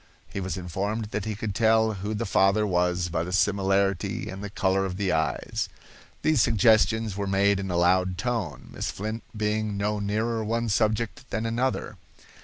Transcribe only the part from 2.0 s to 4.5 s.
the father was by the similarity and the